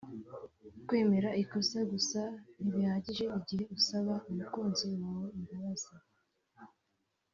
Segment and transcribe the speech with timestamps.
[0.87, 2.21] Kwemera ikosa gusa
[2.61, 5.91] ntibihagije igihe usaba umukunzi wawe imbabazi